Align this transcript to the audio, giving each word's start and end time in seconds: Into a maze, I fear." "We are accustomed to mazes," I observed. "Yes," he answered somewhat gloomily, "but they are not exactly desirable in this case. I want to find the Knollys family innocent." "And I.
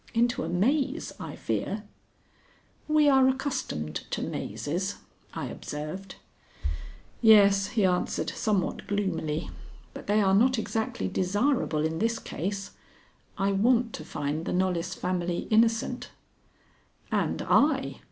Into 0.15 0.41
a 0.41 0.49
maze, 0.49 1.13
I 1.19 1.35
fear." 1.35 1.83
"We 2.87 3.07
are 3.07 3.27
accustomed 3.27 3.97
to 4.09 4.23
mazes," 4.23 4.95
I 5.35 5.45
observed. 5.45 6.15
"Yes," 7.21 7.67
he 7.67 7.85
answered 7.85 8.31
somewhat 8.31 8.87
gloomily, 8.87 9.51
"but 9.93 10.07
they 10.07 10.19
are 10.19 10.33
not 10.33 10.57
exactly 10.57 11.07
desirable 11.07 11.85
in 11.85 11.99
this 11.99 12.17
case. 12.17 12.71
I 13.37 13.51
want 13.51 13.93
to 13.93 14.03
find 14.03 14.45
the 14.45 14.53
Knollys 14.53 14.95
family 14.95 15.47
innocent." 15.51 16.09
"And 17.11 17.43
I. 17.43 17.99